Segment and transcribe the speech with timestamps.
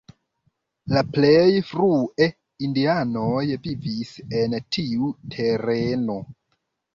[0.93, 2.29] La plej frue
[2.67, 6.19] indianoj vivis en tiu tereno.